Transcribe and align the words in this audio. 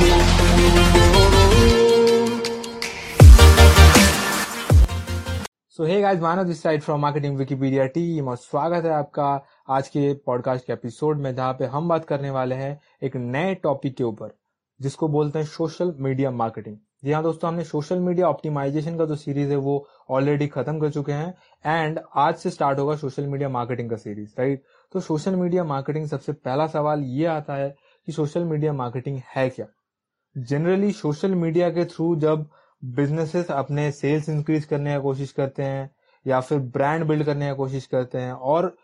So 0.00 0.06
hey 5.84 6.00
guys 6.00 6.20
Manav 6.20 6.44
this 6.44 6.62
side 6.62 6.82
from 6.82 7.00
marketing 7.00 7.36
Wikipedia 7.36 7.86
team 7.86 8.28
और 8.28 8.36
स्वागत 8.36 8.84
है 8.84 8.90
आपका 8.90 9.46
आज 9.68 9.88
के 9.88 10.14
पॉडकास्ट 10.26 10.66
के 10.66 10.72
एपिसोड 10.72 11.18
में, 11.18 11.34
जहाँ 11.34 11.52
पे 11.52 11.64
हम 11.64 11.88
बात 11.88 12.04
करने 12.04 12.30
वाले 12.30 12.54
हैं 12.54 12.80
एक 13.02 13.16
नए 13.16 13.54
टॉपिक 13.54 13.96
के 13.96 14.04
ऊपर, 14.04 14.30
जिसको 14.80 15.08
बोलते 15.08 15.38
हैं 15.38 15.46
सोशल 15.46 15.94
मीडिया 15.98 16.30
मार्केटिंग 16.30 16.76
जी 17.04 17.12
हाँ 17.12 17.22
दोस्तों, 17.22 17.50
हमने 17.50 17.64
सोशल 17.64 17.98
मीडिया 17.98 18.26
ऑप्टिमाइजेशन 18.26 18.96
का 18.98 19.04
जो 19.04 19.16
सीरीज़ 19.16 19.50
है, 19.50 19.56
वो 19.56 19.86
ऑलरेडी 20.10 20.46
खत्म 20.46 20.80
कर 20.80 20.90
चुके 20.90 21.12
हैं 21.12 21.34
एंड 21.66 22.00
आज 22.16 22.34
से 22.34 22.50
स्टार्ट 22.50 22.78
होगा 22.78 22.96
सोशल 22.96 23.26
मीडिया 23.26 23.48
मार्केटिंग 23.48 23.90
का 23.90 23.96
सीरीज़ 23.96 24.30
राइट 24.38 24.62
तो 24.92 25.00
सोशल 25.00 25.36
मीडिया 25.36 25.64
मार्केटिंग 25.64 26.06
सबसे 26.06 26.32
पहला 26.32 26.66
सवाल 26.66 27.02
ये 27.02 27.26
आता 27.26 27.54
है 27.54 27.76
कि 28.06 28.12
सोशल 28.12 28.44
मीडिया 28.44 28.72
मार्केटिंग 28.72 29.20
है 29.36 29.50
क्या? 29.50 29.66
जनरली 30.36 30.92
सोशल 30.92 31.34
मीडिया 31.34 31.68
के 31.70 31.84
थ्रू 31.84 32.14
जब 32.16 32.48
बिजनेसेस 32.82 33.50
अपने 33.50 33.90
सेल्स 33.92 34.28
इंक्रीज 34.28 34.64
करने 34.64 34.94
की 34.94 35.00
कोशिश 35.02 35.32
करते 35.32 35.62
हैं, 35.62 35.90
या 36.26 36.40
फिर 36.40 36.58
ब्रांड 36.58 37.04
बिल्ड 37.04 37.24
करने 37.24 37.48
की 37.50 37.56
कोशिश 37.56 37.86
करते 37.86 38.18
हैं, 38.18 38.32
और 38.32 38.76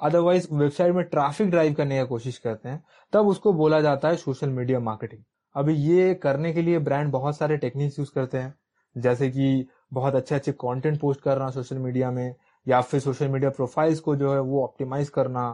अदरवाइज़ 0.00 0.48
वेबसाइट 0.52 0.94
में 0.94 1.04
ट्रैफ़िक 1.04 1.50
ड्राइव 1.50 1.74
करने 1.74 1.98
की 2.00 2.06
कोशिश 2.06 2.38
करते 2.38 2.68
हैं, 2.68 2.82
तब 3.12 3.28
उसको 3.28 3.52
बोला 3.52 3.80
जाता 3.80 4.08
है 4.08 4.16
सोशल 4.16 4.50
मीडिया 4.50 4.80
मार्केटिंग 4.80 5.22
अभी 5.54 5.74
ये 5.74 6.14
करने 6.14 6.52
के 6.52 6.62
लिए 6.62 6.78
ब्रांड 6.78 7.10
बहुत 7.12 7.36
सारे 7.36 7.56
टेक्निक्स 7.56 7.98
यूज़ 7.98 8.10
करते 8.14 8.38
हैं, 8.38 8.54
जैसे 8.96 9.30
कि 9.30 9.66
बहुत 9.92 10.14
अच्छे 10.14 10.34
अच्छे 10.34 10.52
कंटेंट 10.52 11.00
पोस्ट 11.00 11.20
करना 11.20 11.50
सोशल 11.50 11.78
मीडिया 11.78 12.10
में, 12.10 12.34
या 12.66 12.80
फिर 12.80 13.00
सोशल 13.00 13.28
मीडिया 13.28 13.50
प्रोफाइल्स 13.50 14.00
को 14.00 14.16
जो 14.16 14.32
है 14.34 14.40
वो 14.40 14.62
ऑप्टिमाइज 14.64 15.08
करना 15.08 15.50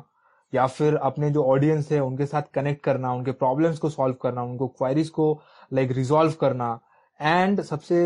या 0.56 0.66
फिर 0.68 0.96
अपने 1.04 1.30
जो 1.30 1.44
ऑडियंस 1.44 1.90
है 1.92 2.00
उनके 2.00 2.26
साथ 2.26 2.52
कनेक्ट 2.54 2.82
करना 2.84 3.12
उनके 3.12 3.32
प्रॉब्लम्स 3.40 3.78
को 3.78 3.90
सॉल्व 3.90 4.14
करना 4.22 4.42
उनको 4.42 4.68
क्वायरीज 4.68 5.08
को 5.08 5.32
लाइक 5.72 5.86
like, 5.86 5.98
रिजॉल्व 5.98 6.32
करना 6.40 6.78
एंड 7.20 7.60
सबसे 7.62 7.98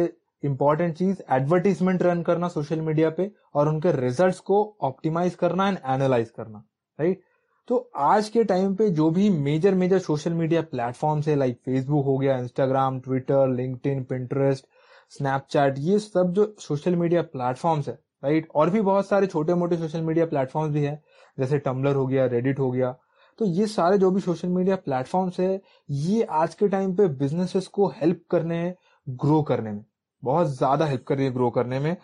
इंपॉर्टेंट 0.43 0.95
चीज़ 0.97 1.23
एडवर्टीजमेंट 1.33 2.03
रन 2.03 2.23
करना 2.23 2.49
सोशल 2.49 2.81
मीडिया 2.81 3.11
पे 3.11 3.31
और 3.55 3.69
उनके 3.69 3.93
रिजल्ट्स 3.93 4.41
को 4.41 4.63
ऑप्टिमाइज 4.83 5.35
करना 5.35 5.69
एंड 5.69 5.79
एनालाइज 5.87 6.31
करना 6.31 6.65
राइट 6.99 7.11
right? 7.11 7.29
तो 7.69 7.77
आज 7.97 8.29
के 8.29 8.43
टाइम 8.45 8.75
पे 8.75 8.89
जो 8.91 9.09
भी 9.11 9.29
major 9.31 9.75
major 9.75 9.99
social 9.99 10.33
media 10.33 10.63
platforms 10.71 11.29
है 11.29 11.35
लाइक 11.37 11.59
फेसबुक 11.65 12.05
हो 12.05 12.17
गया 12.19 12.37
Instagram 12.39 12.99
Twitter 13.01 13.49
LinkedIn 13.49 14.03
Pinterest 14.05 14.67
Snapchat 15.13 15.75
ये 15.79 15.99
सब 15.99 16.33
जो 16.33 16.55
सोशल 16.59 16.97
मीडिया 16.97 17.23
प्लेटफॉर्म्स 17.29 17.89
है 17.89 17.99
राइट? 18.23 18.49
और 18.55 18.71
भी 18.71 18.81
बहुत 18.83 19.09
सारे 19.09 19.27
छोटे 19.27 19.55
मोटे 19.55 19.77
सोशल 19.77 20.01
मीडिया 20.03 20.27
प्लेटफॉर्म्स 20.27 20.73
भी 20.75 20.83
है, 20.83 21.03
जैसे 21.39 21.59
टम्बलर 21.59 21.95
हो 21.95 22.07
गया 22.07 22.27
रेडिट 22.27 22.59
हो 22.59 22.71
गया। 22.71 22.95
तो 23.39 23.45
ये 23.47 23.67
सारे 23.69 23.99
जो 23.99 24.11
भी 24.11 24.21
सोशल 24.21 24.49
मीडिया 24.49 24.77
प्लेटफॉर्म्स 24.79 25.39
है, 25.41 25.61
ये 25.89 26.23
आज 26.23 26.55
के 26.55 26.69
टाइम 26.69 26.95
पे 26.97 27.07
बिजनेसेस 27.19 27.67
को 27.69 27.89
हेल्प 27.93 28.23
करने 28.31 28.57
हैं 28.57 28.75
ग्रो 29.07 29.43
करने 29.43 29.73
में। 29.73 29.85
बहुत 30.23 30.47
ज़्यादा 30.49 30.87
हेल्प 30.87 31.05
कर 31.05 31.17
रही 31.17 31.27
है 31.27 31.33
ग्रो 31.33 31.49
करने 31.51 31.79
में। 31.79 31.97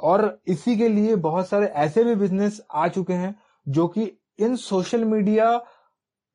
और 0.00 0.38
इसी 0.46 0.76
के 0.76 0.88
लिए 0.88 1.14
बहुत 1.18 1.48
सारे 1.48 1.66
ऐसे 1.66 2.04
भी 2.04 2.14
बिज़नेस 2.16 2.60
आ 2.72 2.88
चुके 2.88 3.12
हैं, 3.12 3.34
जो 3.66 3.86
कि 3.88 4.10
इन 4.38 4.56
सोशल 4.58 5.04
मीडिया 5.04 5.56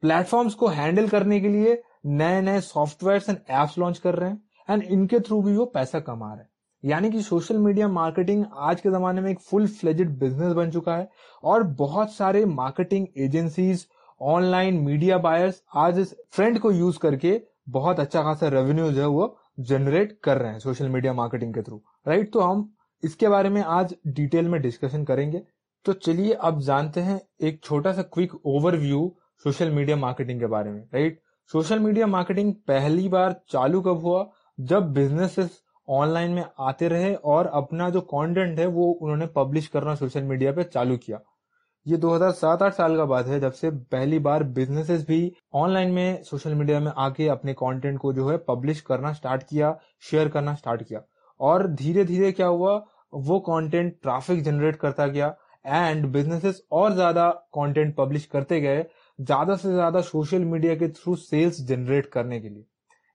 प्लेटफॉर्म्स 0.03 0.53
को 0.53 0.67
हैंडल 0.69 1.08
करने 1.09 1.39
के 1.39 1.49
लिए 1.49 1.81
नए 2.08 2.41
नए 2.41 2.61
सॉफ्टवेयर 2.61 3.23
एंड 3.30 3.38
एप्स 3.38 3.77
लॉन्च 3.77 3.97
कर 3.97 4.16
रहे 4.16 4.30
हैं 4.30 4.41
एंड 4.69 4.83
इनके 4.83 5.19
थ्रू 5.19 5.41
भी 5.41 5.55
वो 5.58 5.66
पैसा 5.67 5.99
कमा 5.99 6.33
रहे 6.33 6.43
हैं। 6.43 6.48
यानी 6.83 7.09
कि 7.11 7.22
सोशल 7.22 7.58
मीडिया 7.58 7.88
मार्केटिंग 7.88 8.44
आज 8.58 8.81
के 8.81 8.89
जमाने 8.89 9.22
में 9.22 9.30
एक 9.31 9.39
फुल 9.39 9.67
फ्लेजेड 9.67 10.09
बिज़नेस 10.19 10.53
बन 10.53 10.72
चुका 10.72 10.95
है 10.95 11.09
और 11.44 11.63
बहुत 11.80 12.13
सारे 12.13 12.44
marketing 12.45 13.08
agencies 13.17 13.86
online 14.21 14.75
media 14.75 15.17
buyers 15.17 15.61
आज 15.75 15.99
इस 15.99 16.16
ट्रेंड 16.36 16.59
को 16.59 16.71
यूज़ 16.71 16.99
करके 16.99 17.41
बहुत 17.69 17.99
अच्छा 17.99 18.21
खासा 18.23 18.47
रेवेन्यू 18.47 18.89
जो 18.91 19.02
है 19.02 19.08
वो 19.08 19.36
जनरेट 19.59 20.17
कर 20.23 20.38
रहे 20.38 20.52
हैं 20.52 20.59
सोशल 20.59 20.89
मीडिया 20.89 21.13
मार्केटिंग 21.13 21.53
के 21.53 21.61
थ्रू 21.61 21.81
राइट 22.08 22.31
तो 22.33 22.39
हम 22.39 22.69
इसके 23.03 23.27
बारे 23.27 23.49
में 23.49 23.61
आज 23.61 23.95
डिटेल 24.08 24.47
में 24.49 24.61
डिस्कशन 24.61 25.03
करेंगे। 25.03 25.42
तो 25.86 25.93
चलिए 25.93 26.33
अब 26.33 26.59
जानते 26.61 27.02
हैं 27.02 27.21
एक 27.42 27.64
छोटा 27.64 27.93
सा 27.93 28.02
quick 28.03 28.33
overview 28.45 29.11
social 29.45 29.70
media 29.71 29.98
marketing 29.98 30.39
के 30.39 30.45
बारे 30.48 30.71
में 30.71 30.82
राइट 30.93 31.21
सोशल 31.52 31.80
मीडिया 31.80 32.08
मार्केटिंग 32.08 32.53
पहली 32.67 33.08
बार 33.09 33.36
चालू 33.49 33.82
कब 33.82 34.02
हुआ? 34.03 34.30
जब 34.59 34.92
बिजनेसेस 34.93 35.59
ऑनलाइन 35.89 36.32
में 36.32 36.44
आते 36.61 36.88
रहे 36.88 37.14
और 37.16 37.48
अपना 37.55 37.89
जो 37.89 38.02
कंटेंट 38.08 38.60
है 38.60 38.66
वो 38.67 38.92
उन्होंने 38.92 39.26
पब्लिश 39.36 39.67
करना 39.67 39.95
सोशल 39.95 40.23
मीडिया 40.23 40.52
पे 40.52 40.64
चालू 40.66 40.98
किया। 40.98 41.20
ये 41.86 41.98
2007-8 41.98 42.73
साल 42.73 42.95
का 42.98 43.05
बात 43.05 43.27
है, 43.27 43.39
जब 43.39 43.52
से 43.52 43.70
पहली 43.72 44.20
बार 44.20 44.44
बिजनेसेस 44.45 45.05
भी 45.08 45.32
ऑनलाइन 45.55 45.92
में 45.92 46.23
सोशल 46.23 46.54
मीडिया 46.55 46.80
में 46.80 46.92
आके 46.98 47.27
अपने 47.30 47.54
कंटेंट 47.55 47.98
को 48.00 48.14
जो 48.14 48.30
है 48.30 48.38
पब्लिश 48.48 48.82
करना 48.82 49.14
स्टार्ट 49.14 49.44
किया 49.44 49.76
शेयर 50.02 50.30
करना 50.30 50.55
स्टार्ट 50.55 50.83
किया। 50.83 51.02
और 51.39 51.67
धीरे 51.70 52.04
धीरे 52.06 52.32
क्या 52.32 52.48
हुआ, 52.48 52.76
वो 53.14 53.39
कंटेंट 53.42 53.94
ट्रैफ़िक 53.94 54.44
जनरेट 54.44 54.76
करता 54.77 55.08
गया 55.08 55.36
एंड 55.66 56.06
बिजनेसेस 56.08 56.61
और 56.71 56.94
ज़्यादा 56.94 57.30
कंटेंट 57.54 57.95
पब्लिश 57.95 58.26
करते 58.27 58.60
गए, 58.61 58.86
ज़्यादा 59.20 59.56
से 59.56 59.73
ज़्यादा 59.73 60.02
सोशल 60.04 60.45
मीडिया 60.45 60.76
के 60.76 60.88
थ्रू 60.89 61.16
सेल्स 61.17 61.61
जनरेट 61.64 62.06
करने 62.10 62.39
के 62.42 62.50
लिए। 62.50 62.66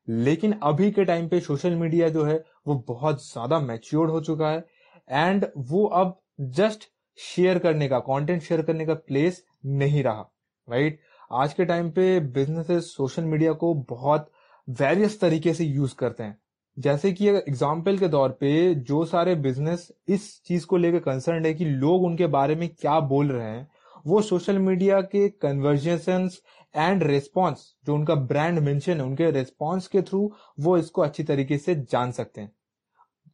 लेकिन 0.09 0.55
अभी 0.63 0.91
के 0.91 1.05
टाइम 1.05 1.29
पे 1.29 1.41
सोशल 1.43 1.75
मीडिया 1.77 2.09
जो 2.09 2.25
है 2.25 2.43
वो 2.67 2.75
बहुत 2.89 3.25
ज़्यादा 3.25 3.59
मैच्योर्ड 3.61 4.11
हो 4.11 4.21
चुका 4.21 4.51
है। 4.51 4.65
एंड 5.11 5.47
वो 5.59 5.85
अब 5.87 6.19
जस्ट 6.53 6.89
शेयर 7.19 7.59
करने 7.59 7.89
का 7.89 7.99
कंटेंट 8.01 8.43
शेयर 8.43 8.63
करने 8.63 8.87
का 8.87 8.95
प्लेस 8.95 9.43
नहीं 9.67 10.03
रहा 10.03 10.31
राइट 10.69 10.99
आज 11.33 11.53
के 11.55 11.65
टाइम 11.65 11.91
पे 11.91 12.19
बिजनेसेस 12.33 12.85
सोशल 12.87 13.25
मीडिया 13.25 13.53
को 13.55 13.75
बहुत 13.91 14.31
वेरियस 14.69 15.21
तरीके 15.21 15.53
से 15.55 15.65
यूज़ 15.65 15.95
करते 15.95 16.23
हैं। 16.23 16.37
जैसे 16.77 17.13
कि 17.13 17.29
एग्ज़ाम्पल 17.29 17.99
के 17.99 18.09
तौर 18.09 18.31
पे 18.41 18.75
जो 18.75 19.05
सारे 19.05 19.35
बिज़नेस 19.37 19.89
इस 20.09 20.25
चीज़ 20.45 20.67
को 20.67 20.77
लेकर 20.77 20.99
कंसर्न 21.01 21.47
है 21.47 21.53
कि 21.55 21.65
लोग 21.65 22.05
उनके 22.05 22.27
बारे 22.29 22.55
में 22.55 22.69
क्या 22.71 22.99
बोल 23.03 23.31
रहे 23.33 23.47
हैं 23.47 23.69
वो 24.05 24.21
सोशल 24.23 24.59
मीडिया 24.59 25.01
के 25.01 25.29
कन्वर्जेशन 25.29 26.29
एंड 26.75 27.03
रेस्पॉन्स 27.03 27.65
जो 27.87 27.95
उनका 27.95 28.15
ब्रांड 28.15 28.59
मेंशन 28.59 28.93
है, 28.93 29.03
उनके 29.03 29.31
रेस्पॉन्स 29.31 29.87
के 29.87 30.03
थ्रू 30.03 30.31
वो 30.61 30.77
इसको 30.79 31.03
अच्छी 31.03 31.23
तरीके 31.23 31.59
से 31.59 31.75
जान 31.91 32.13
सकते 32.13 32.41
हैं। 32.41 32.53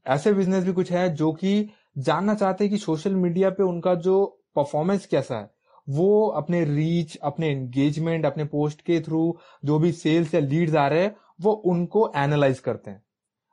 ऐसे 0.07 0.33
बिज़नेस 0.33 0.65
भी 0.65 0.73
कुछ 0.73 0.93
है 0.93 1.09
जो 1.15 1.33
कि 1.33 1.71
जानना 1.99 2.35
चाहते 2.35 2.65
हैं 2.65 2.71
कि 2.71 2.79
सोशल 2.79 3.15
मीडिया 3.15 3.51
पे 3.51 3.63
उनका 3.63 3.95
जो 3.95 4.25
परफॉर्मेंस 4.57 5.07
कैसा 5.07 5.37
है, 5.37 5.51
वो 5.89 6.27
अपने 6.27 6.65
रीच 6.65 7.17
अपने 7.17 7.49
एंगेजमेंट 7.49 8.27
अपने 8.27 8.45
पोस्ट 8.45 8.81
के 8.81 9.01
थ्रू 9.01 9.37
जो 9.65 9.79
भी 9.79 9.93
सेल्स 9.93 10.35
या 10.35 10.41
लीड्स 10.41 10.75
आ 10.75 10.87
रहे 10.89 11.03
हैं, 11.03 11.17
वो 11.41 11.53
उनको 11.53 12.11
एनालाइज 12.17 12.59
करते 12.59 12.91
हैं। 12.91 13.03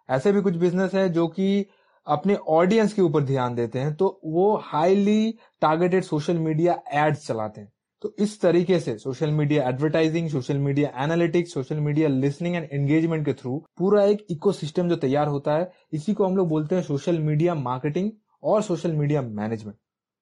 ऐसे 0.10 0.32
भी 0.32 0.42
कुछ 0.42 0.56
बिज़नेस 0.56 0.94
है 0.94 1.10
जो 1.10 1.28
कि 1.28 1.66
अपने 2.08 2.36
ऑडियंस 2.36 2.94
के 2.94 3.02
ऊपर 3.02 3.24
ध्यान 3.24 3.56
देते 3.56 3.80
हैं 3.80 3.94
तो 3.96 4.20
वो 4.26 4.56
highly 4.64 5.32
targeted 5.62 6.04
social 6.04 6.38
media 6.40 6.80
ads 6.96 7.28
चलाते 7.28 7.62
हैं। 7.62 7.72
तो 8.04 8.14
इस 8.20 8.40
तरीके 8.42 8.80
से 8.80 8.98
social 8.98 9.32
media 9.32 9.68
advertising 9.70 10.30
social 10.30 10.58
media 10.58 10.92
analytics 11.04 11.54
social 11.54 11.80
media 11.80 12.08
listening 12.10 12.56
and 12.56 12.68
engagement 12.74 13.26
के 13.26 13.34
थ्रू 13.34 13.58
पूरा 13.78 14.04
एक 14.04 14.26
इकोसिस्टम 14.30 14.90
जो 14.90 14.96
तैयार 14.96 15.28
होता 15.28 15.56
है, 15.56 15.72
इसी 15.94 16.14
को 16.14 16.26
हम 16.26 16.38
लोग 16.38 16.50
बोलते 16.50 16.76
हैं 16.76 16.82
सोशल 16.84 17.20
मीडिया 17.20 17.56
मार्केटिंग 17.56 18.12
और 18.44 18.62
social 18.64 18.92
media 18.94 19.22
management 19.22 19.76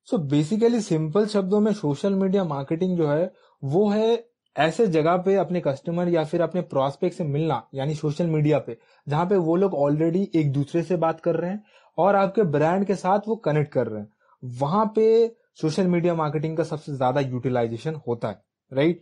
so 0.07 0.17
basically 0.17 0.79
simple 0.81 1.25
शब्दों 1.27 1.59
में 1.59 1.71
सोशल 1.73 2.13
मीडिया 2.13 2.43
मार्केटिंग 2.43 2.97
जो 2.97 3.07
है, 3.07 3.31
वो 3.63 3.89
है 3.89 4.23
ऐसे 4.55 4.85
जगह 4.87 5.15
पे 5.17 5.35
अपने 5.35 5.61
कस्टमर 5.61 6.09
या 6.09 6.23
फिर 6.23 6.41
अपने 6.41 6.61
प्रोस्पेक्ट 6.63 7.17
से 7.17 7.23
मिलना, 7.23 7.61
यानी 7.73 7.95
सोशल 7.95 8.27
मीडिया 8.27 8.59
पे, 8.59 8.77
जहाँ 9.07 9.25
पे 9.25 9.37
वो 9.37 9.55
लोग 9.55 9.73
ऑलरेडी 9.75 10.29
एक 10.35 10.51
दूसरे 10.53 10.83
से 10.83 10.95
बात 10.97 11.19
कर 11.21 11.35
रहे 11.35 11.51
हैं 11.51 11.63
और 11.97 12.15
आपके 12.15 12.43
ब्रांड 12.43 12.85
के 12.87 12.95
साथ 12.95 13.27
वो 13.27 13.35
कनेक्ट 13.37 13.71
कर 13.71 13.87
रहे 13.87 14.01
हैं। 14.01 14.11
वहाँ 14.43 14.85
पे 14.95 15.27
सोशल 15.61 15.87
मीडिया 15.87 16.15
मार्केटिंग 16.15 16.57
का 16.57 16.63
सबसे 16.63 16.93
ज़्यादा 16.93 17.21
यूटिलाइजेशन 17.21 17.95
होता 18.07 18.27
है 18.27 18.41
राइट 18.71 19.01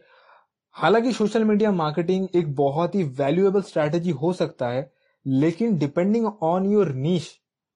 हालाँकि 0.75 1.11
सोशल 1.13 1.43
मीडिया 1.43 1.71
मार्केटिंग 1.71 2.27
एक 2.35 2.55
बहुत 2.55 2.95
ही 2.95 3.03
वैल्यूएबल 3.17 3.61
स्ट्रैटेजी 3.61 4.11
हो 4.11 4.31
सकता 4.33 4.67
है, 4.69 4.91
लेकिन 5.25 5.77
डिपेंडिंग 5.77 6.25
ऑन 6.25 6.71
योर 6.71 6.91
नीश 6.93 7.29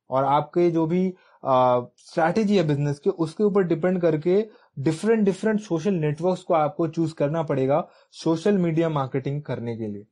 और 0.10 0.24
आपके 0.26 0.70
जो 0.72 0.86
भी 0.86 1.08
स्ट्रैटेजी 1.44 2.58
है 2.58 2.64
बिज़नेस 2.68 3.00
के, 3.00 3.10
उसके 3.10 3.44
ऊपर 3.44 3.64
डिपेंड 3.64 4.00
करके 4.02 4.42
डिफरेंट 4.80 5.24
डिफरेंट 5.26 5.60
सोशल 5.62 5.94
नेटवर्क्स 5.96 6.42
को 6.44 6.54
आपको 6.54 6.88
चूज़ 6.88 7.14
करना 7.14 7.44
पड़ेगा 7.44 7.88
सोशल 8.14 8.58
मीडिया 8.58 8.90
मार्केटिंग 8.90 9.42
करने 9.42 9.76
के 9.78 9.88
लिए। 9.88 10.06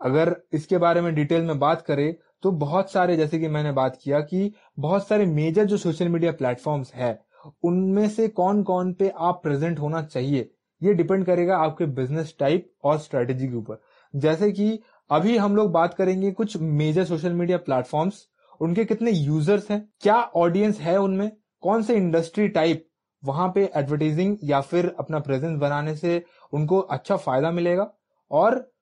अगर 0.00 0.36
इसके 0.52 0.78
बारे 0.78 1.00
में 1.00 1.14
डिटेल 1.14 1.42
में 1.42 1.58
बात 1.58 1.82
करें 1.82 2.14
तो 2.44 2.50
बहुत 2.52 2.90
सारे, 2.92 3.16
जैसे 3.16 3.38
कि 3.38 3.48
मैंने 3.48 3.70
बात 3.72 3.96
किया 4.02 4.20
कि 4.22 4.52
बहुत 4.78 5.06
सारे 5.08 5.26
मेजर 5.26 5.64
जो 5.64 5.76
सोशल 5.78 6.08
मीडिया 6.08 6.32
प्लेटफॉर्म्स 6.32 6.92
है, 6.94 7.18
उनमें 7.64 8.08
से 8.08 8.26
कौन 8.30 8.62
कौन 8.62 8.92
पे 8.92 9.12
आप 9.18 9.40
प्रेजेंट 9.42 9.78
होना 9.80 10.02
चाहिए, 10.02 10.50
ये 10.82 10.94
डिपेंड 10.94 11.24
करेगा 11.26 11.56
आपके 11.58 11.86
बिज़नेस 11.94 12.34
टाइप 12.38 12.70
और 12.84 12.98
स्ट्रेटेजी 12.98 13.48
के 13.48 13.56
ऊपर। 13.56 13.80
जैसे 14.14 14.50
कि 14.52 14.78
अभी 15.10 15.36
हम 15.36 15.56
लोग 15.56 15.70
बात 15.72 15.94
करेंगे 15.94 16.30
कुछ 16.32 16.56
मेजर 16.58 17.04
सोशल 17.04 17.32
मीडिया 17.32 17.58
प्लेटफॉर्म्स 17.60 18.26
उनके 18.60 18.84
कितने 18.84 19.10
यूज़र्स 19.10 19.70
हैं, 19.70 19.88
क्या 20.00 20.20
ऑडियंस 20.36 20.80
है 20.80 20.96
उनमें, 20.98 21.30
कौन 21.62 21.82
से 21.82 21.96
इंडस्ट्री 21.96 22.48
टाइप 22.50 22.86
वहाँ 23.22 23.48
पे 23.48 23.70
एडवर्टाइजिंग 23.76 24.36
या 24.44 24.60
फिर 24.62 24.94
अपना 24.98 25.18
प्रेजेंस 25.20 25.58
बनाने 25.58 25.96
से 25.96 26.22
उनको 26.52 26.78
अच्छा 26.80 27.16
फ़ायदा 27.18 27.50
मिलेगा, 27.52 27.90
और 28.30 28.73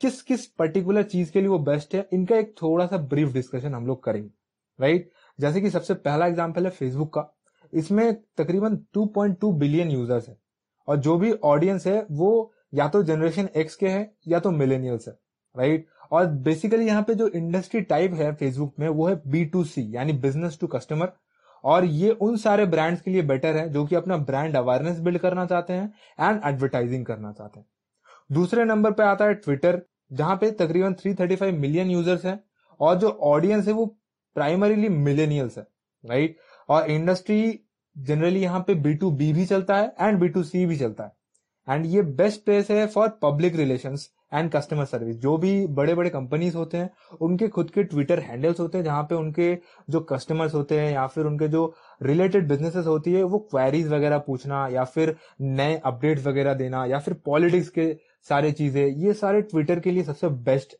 किस 0.00 0.20
किस 0.22 0.46
पर्टिकुलर 0.48 1.02
चीज़ 1.04 1.30
के 1.32 1.40
लिए 1.40 1.48
वो 1.48 1.58
बेस्ट 1.60 1.94
है, 1.94 2.08
इनका 2.12 2.36
एक 2.36 2.54
थोड़ा 2.62 2.86
सा 2.86 2.96
ब्रीफ 2.98 3.32
डिस्कशन 3.32 3.74
हम 3.74 3.86
लोग 3.86 4.02
करेंगे 4.04 4.30
राइट 4.78 5.10
जैसे 5.38 5.60
कि 5.60 5.70
सबसे 5.70 5.94
पहला 5.96 6.26
एग्ज़ाम्पल 6.26 6.64
है 6.64 6.70
फेसबुक 6.70 7.12
का। 7.14 7.26
इसमें 7.72 8.14
तकरीबन 8.38 8.76
2.2 8.94 9.52
बिलियन 9.54 9.90
यूज़र्स 9.90 10.28
है। 10.28 10.36
और 10.88 10.96
जो 10.98 11.16
भी 11.18 11.32
ऑडियंस 11.32 11.86
है, 11.86 12.06
वो 12.10 12.52
या 12.74 12.88
तो 12.88 13.02
जनरेशन 13.02 13.48
एक्स 13.56 13.76
के 13.76 13.88
हैं, 13.88 14.10
या 14.28 14.38
तो 14.40 14.50
मिलेनियल्स 14.50 15.08
है 15.08 15.14
राइट 15.54 15.86
और 16.12 16.26
बेसिकली 16.26 16.86
यहाँ 16.86 17.02
पे 17.02 17.14
जो 17.14 17.28
इंडस्ट्री 17.28 17.80
टाइप 17.82 18.14
है 18.14 18.32
फेसबुक 18.34 18.74
में, 18.78 18.88
वो 18.88 19.06
है 19.08 19.20
बी 19.26 19.44
टू 19.46 19.64
सी 19.64 19.86
यानी 19.90 20.12
बिज़नेस 20.14 20.58
टू 20.60 20.66
कस्टमर 20.66 21.12
और 21.64 21.84
ये 21.84 22.10
उन 22.12 22.36
सारे 22.38 22.66
ब्रांड्स 22.66 23.00
के 23.02 23.10
लिए 23.10 23.22
बेटर 23.22 23.56
है, 23.56 23.68
जो 23.68 23.84
कि 23.86 23.94
अपना 23.94 24.16
ब्रांड 24.18 24.56
अवेयरनेस 24.56 24.98
बिल्ड 25.00 25.18
करना 25.18 25.46
चाहते 25.46 25.72
हैं 25.72 25.92
एंड 26.20 26.40
एडवर्टाइजिंग 26.44 27.06
करना 27.06 27.32
चाहते 27.32 27.60
हैं। 27.60 27.66
दूसरे 28.30 28.64
नंबर 28.64 28.92
पे 28.92 29.02
आता 29.02 29.24
है 29.24 29.34
ट्विटर 29.34 29.82
जहाँ 30.10 30.36
पे 30.36 30.50
तकरीबन 30.50 30.94
335 30.96 31.52
मिलियन 31.54 31.90
यूज़र्स 31.90 32.24
हैं 32.24 32.38
और 32.80 32.98
जो 32.98 33.08
ऑडियंस 33.24 33.66
है 33.66 33.72
वो 33.72 33.86
प्राइमरीली 34.36 34.88
मिलेनियल्स 34.88 35.58
है 35.58 35.66
राइट 36.04 36.36
और 36.68 36.90
इंडस्ट्री 36.90 37.60
जनरली 37.96 38.40
यहाँ 38.40 38.60
पे 38.60 38.74
बी 38.74 38.94
टू 38.94 39.10
बी 39.10 39.32
भी 39.32 39.46
चलता 39.46 39.76
है 39.76 39.94
एंड 40.00 40.18
बी 40.18 40.28
टू 40.28 40.42
सी 40.42 40.64
भी 40.66 40.76
चलता 40.76 41.04
है। 41.04 41.12
एंड 41.68 41.86
ये 41.86 42.02
बेस्ट 42.02 42.44
प्लेस 42.44 42.70
है 42.70 42.86
for 42.86 43.08
public 43.22 43.56
relations 43.56 44.08
and 44.32 44.50
customer 44.52 44.84
service 44.84 45.16
जो 45.16 45.36
भी 45.38 45.66
बड़े 45.68 45.94
बड़े 45.94 46.10
कंपनीज़ 46.10 46.56
होते 46.56 46.76
हैं, 46.76 46.90
उनके 47.20 47.48
खुद 47.48 47.70
के 47.70 47.82
ट्विटर 47.84 48.18
हैंडल्स 48.20 48.60
होते 48.60 48.78
हैं, 48.78 48.84
जहाँ 48.84 49.02
पे 49.02 49.14
उनके 49.14 49.54
जो 49.90 50.00
कस्टमर्स 50.02 50.54
होते 50.54 50.80
हैं, 50.80 50.92
या 50.92 51.06
फिर 51.06 51.26
उनके 51.26 51.48
जो 51.48 51.72
रिलेटेड 52.02 52.48
बिजनेसेस 52.48 52.86
होती 52.86 53.12
है, 53.12 53.22
वो 53.22 53.38
क्वेरीज 53.50 53.88
वगैरह 53.88 54.18
पूछना, 54.18 54.66
या 54.68 54.84
फिर 54.84 55.16
नए 55.40 55.80
अपडेट्स 55.84 56.26
वगैरह 56.26 56.54
देना, 56.54 56.84
या 56.86 56.98
फिर 56.98 57.14
पॉलिटिक्स 57.26 57.68
के 57.68 57.92
सारे 58.28 58.52
चीज़ें, 58.52 58.86
ये 58.86 59.12
सारे 59.14 59.42
ट्विटर 59.42 59.80
के 59.80 59.90
लिए 59.90 60.02
सबसे 60.02 60.28
बेस्ट 60.44 60.76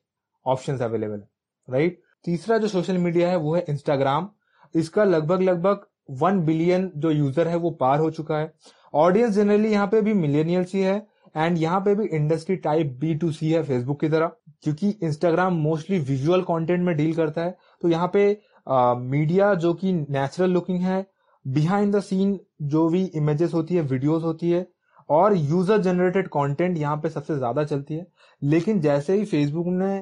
ऑप्शन 0.46 0.78
अवेलेबल 0.78 1.14
है 1.14 1.28
राइट 1.68 2.00
तीसरा 2.24 2.58
जो 2.58 2.68
सोशल 2.68 2.98
मीडिया 2.98 3.28
है, 3.28 3.36
वो 3.36 3.54
है 3.54 3.64
इंस्टाग्राम 3.68 4.28
इसका 4.74 5.04
लगभग 5.04 5.42
लगभग 5.42 5.86
वन 6.12 6.40
बिलियन 6.40 6.90
जो 6.96 7.10
यूज़र 7.10 7.48
है, 7.48 7.56
वो 7.56 7.70
पार 7.70 7.98
हो 7.98 8.10
चुका 8.10 8.38
है। 8.38 8.52
ऑडियंस 8.94 9.34
जनरली 9.34 9.68
यहाँ 9.68 9.86
पे 9.86 10.00
भी 10.02 10.12
मिलेनियल्स 10.14 10.74
ही 10.74 10.80
है। 10.80 11.06
एंड 11.34 11.58
यहाँ 11.58 11.80
पे 11.80 11.94
भी 11.94 12.06
industry 12.08 12.56
type 12.58 12.96
B 13.00 13.14
to 13.14 13.30
C 13.32 13.50
है 13.50 13.62
फेसबुक 13.62 14.00
की 14.00 14.08
तरह, 14.08 14.30
क्योंकि 14.62 14.88
इंस्टाग्राम 15.02 15.54
मोस्टली 15.58 15.98
विजुअल 16.00 16.42
कंटेंट 16.42 16.84
में 16.84 16.96
डील 16.96 17.14
करता 17.14 17.42
है। 17.42 17.56
तो 17.82 17.88
यहाँ 17.88 18.10
पे 18.14 18.26
मीडिया 18.66 19.54
जो 19.56 19.72
कि 19.74 19.92
नेचुरल 19.92 20.50
लुकिंग 20.50 20.80
है 20.80 21.06
बिहाइंड 21.44 21.94
द 21.94 22.00
सीन 22.02 22.38
जो 22.64 22.88
भी 22.88 23.04
इमेजेस 23.06 23.54
होती 23.54 23.74
है 23.74 23.82
वीडियोस 23.82 24.22
होती 24.22 24.50
है, 24.50 24.66
और 25.08 25.36
यूज़र 25.36 25.78
जनरेटेड 25.78 26.28
कंटेंट 26.28 26.78
यहाँ 26.78 26.96
पे 26.96 27.08
सबसे 27.10 27.36
ज़्यादा 27.36 27.64
चलती 27.64 27.94
है। 27.94 28.06
लेकिन 28.42 28.80
जैसे 28.80 29.14
ही 29.14 29.24
फेसबुक 29.24 29.66
ने 29.68 29.96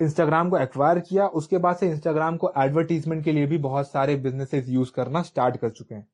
इंस्टाग्राम 0.00 0.50
को 0.50 0.58
एक्वायर 0.58 0.98
किया, 1.00 1.26
उसके 1.28 1.58
बाद 1.58 1.76
से 1.76 1.90
इंस्टाग्राम 1.90 2.36
को 2.36 2.52
एडवर्टीजमेंट 2.58 3.24
के 3.24 3.32
लिए 3.32 3.46
भी 3.46 3.58
बहुत 3.60 3.90
सारे 3.90 4.16
बिजनेसेस 4.18 4.68
यूज़ 4.68 4.90
करना 4.92 5.22
स्टार्ट 5.22 5.56
कर 5.56 5.70
चुके 5.70 5.94
हैं। 5.94 6.06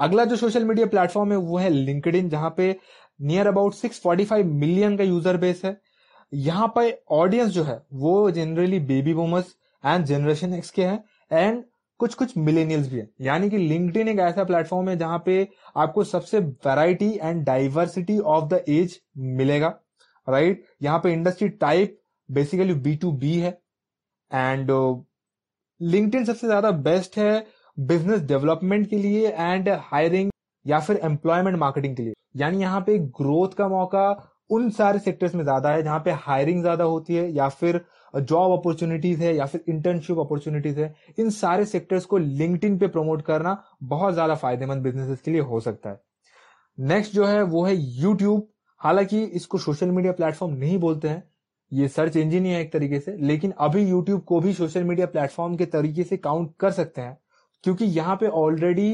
अगला 0.00 0.24
जो 0.24 0.36
सोशल 0.36 0.64
मीडिया 0.64 0.86
प्लेटफॉर्म 0.86 1.32
है, 1.32 1.36
वो 1.38 1.58
है 1.58 1.70
लिंकड 1.70 2.28
जहाँ 2.28 2.54
पे 2.56 2.76
नियर 3.20 3.46
अबाउट 3.46 3.74
645 3.74 4.44
मिलियन 4.44 4.96
का 4.96 5.04
यूज़र 5.04 5.36
बेस 5.36 5.64
है। 5.64 5.76
यहाँ 6.32 6.68
पर 6.76 6.92
ऑडियंस 7.12 7.50
जो 7.50 7.62
है, 7.64 7.80
वो 7.92 8.30
generally 8.30 8.78
baby 8.82 9.14
boomers 9.14 9.54
and 9.84 10.04
generation 10.06 10.54
X 10.54 10.70
के 10.70 10.84
हैं 10.84 11.04
एंड 11.30 11.62
कुछ 12.00 12.14
कुछ 12.14 12.36
मिलेनियल्स 12.38 12.88
भी 12.88 12.98
है। 12.98 13.08
यानी 13.20 13.50
कि 13.50 13.58
लिंक्डइन 13.58 14.08
एक 14.08 14.18
ऐसा 14.20 14.44
प्लेटफॉर्म 14.44 14.88
है 14.88 14.96
जहाँ 14.98 15.22
पे 15.26 15.46
आपको 15.76 16.04
सबसे 16.04 16.38
variety 16.38 17.10
and 17.14 17.44
diversity 17.44 18.18
of 18.18 18.48
the 18.48 18.64
age 18.68 18.98
मिलेगा 19.18 19.68
राइट 20.28 20.56
right? 20.56 20.82
यहाँ 20.82 20.98
पे 20.98 21.12
industry 21.12 21.48
type 21.48 21.98
basically 22.28 22.74
B 22.76 22.94
to 22.96 23.12
B 23.14 23.34
है। 23.34 23.50
एंड 24.30 24.70
लिंक्डइन 25.80 26.24
सबसे 26.24 26.46
ज़्यादा 26.46 26.70
बेस्ट 26.80 27.16
है 27.18 27.46
बिज़नेस 27.80 28.22
डेवलपमेंट 28.22 28.88
के 28.88 28.96
लिए 28.98 29.28
एंड 29.28 29.68
हायरिंग 29.82 30.30
या 30.66 30.78
फिर 30.80 30.96
एम्प्लॉयमेंट 31.04 31.56
मार्केटिंग 31.58 31.96
के 31.96 32.02
लिए। 32.02 32.12
यानी 32.36 32.60
यहाँ 32.60 32.80
पे 32.80 32.98
ग्रोथ 32.98 33.54
का 33.58 33.68
मौका 33.68 34.10
उन 34.50 34.68
सारे 34.70 34.98
सेक्टर्स 34.98 35.34
में 35.34 35.42
ज़्यादा 35.44 35.70
है 35.70 35.82
जहाँ 35.82 35.98
पे 36.00 36.10
हायरिंग 36.20 36.60
ज़्यादा 36.62 36.84
होती 36.84 37.14
है 37.14 37.30
या 37.32 37.48
फिर 37.50 37.80
जॉब 38.14 38.52
अपॉर्चुनिटीज़ 38.52 39.22
है 39.22 39.34
या 39.36 39.46
फिर 39.46 39.64
इंटर्नशिप 39.68 40.18
अपॉर्चुनिटीज़ 40.18 40.80
है। 40.80 40.94
इन 41.18 41.30
सारे 41.30 41.64
सेक्टर्स 41.66 42.04
को 42.04 42.18
लिंक्डइन 42.18 42.78
पे 42.78 42.88
प्रमोट 42.88 43.22
करना 43.22 43.56
बहुत 43.84 44.14
ज़्यादा 44.14 44.34
फ़ायदेमंद 44.34 44.82
बिजनेसेस 44.82 45.20
के 45.20 45.30
लिए 45.30 45.40
हो 45.42 45.60
सकता 45.60 45.90
है। 45.90 46.00
नेक्स्ट 46.78 47.14
जो 47.14 47.24
है 47.26 47.42
वो 47.44 47.64
है 47.64 47.74
यूट्यूब 47.74 48.46
हालाँकि 48.80 49.22
इसको 49.22 49.58
सोशल 49.58 49.90
मीडिया 49.90 50.12
प्लेटफॉर्म 50.12 50.54
नहीं 50.54 50.78
बोलते 50.78 51.08
हैं। 51.08 51.22
ये 51.72 51.88
सर्च 51.88 52.16
इंजिन 52.16 52.44
ही 52.44 52.52
है 52.52 52.60
एक 52.60 52.72
तरीके 52.72 53.00
से। 53.00 53.16
लेकिन 53.18 53.52
अभी 53.60 53.82
यूट्यूब 53.82 54.20
को 54.22 54.40
भी 54.40 54.52
सोशल 54.54 54.84
मीडिया 54.84 55.06
प्लेटफॉर्म 55.06 55.56
के 55.56 55.66
तरीके 55.68 56.04
से 56.04 56.16
काउंट 56.18 56.52
कर 56.60 56.70
सकते 56.72 57.00
हैं। 57.00 57.18
क्योंकि 57.64 57.84
यहाँ 57.86 58.16
पे 58.16 58.26
ऑलरेडी 58.38 58.92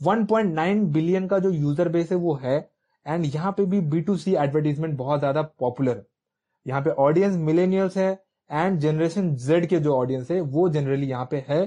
1.9 0.00 0.84
बिलियन 0.92 1.26
का 1.28 1.38
जो 1.38 1.50
यूज़र 1.50 1.88
बेस 1.88 2.10
है 2.12 2.16
वो 2.18 2.34
है 2.34 2.58
एंड 3.06 3.24
यहाँ 3.26 3.52
पे 3.52 3.64
भी 3.66 3.80
बी 3.82 4.00
टू 4.00 4.16
सी 4.16 4.34
एडवर्टीजमेंट 4.36 4.96
बहुत 4.96 5.18
ज़्यादा 5.18 5.42
पॉपुलर 5.60 5.96
है। 5.96 6.06
यहाँ 6.66 6.82
पे 6.82 6.90
ऑडियंस 7.00 7.36
मिलेनियल्स 7.38 7.96
है 7.96 8.10
एंड 8.50 8.78
जनरेशन 8.80 9.34
जेड 9.36 9.66
के 9.68 9.78
जो 9.78 9.94
ऑडियंस 9.94 10.30
है, 10.30 10.40
वो 10.40 10.68
जनरली 10.68 11.06
यहाँ 11.06 11.28
पे 11.30 11.44
है। 11.48 11.62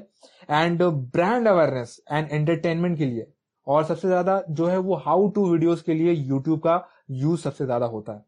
And 0.50 0.84
brand 0.84 1.48
awareness 1.48 2.00
and 2.12 2.28
entertainment 2.32 2.98
के 2.98 3.06
लिए, 3.06 3.28
और 3.68 3.84
सबसे 3.84 4.08
ज़्यादा 4.08 4.42
जो 4.50 4.68
है 4.68 4.78
वो 4.80 4.96
हाउ 4.98 5.30
टू 5.30 5.46
वीडियोस 5.52 5.82
के 5.82 5.94
लिए 5.94 6.14
यूट्यूब 6.14 6.60
का 6.60 6.84
यूज़ 7.12 7.42
सबसे 7.42 7.66
ज़्यादा 7.66 7.86
होता 7.86 8.14
है। 8.14 8.26